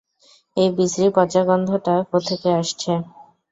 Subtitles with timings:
[0.57, 2.91] এই বিশ্রী পচা গন্ধটা কোত্থেকে আসছে?